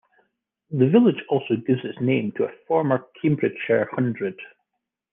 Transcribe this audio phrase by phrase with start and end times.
[0.71, 4.33] The village also gives its name to a former Cambridgeshire hundred.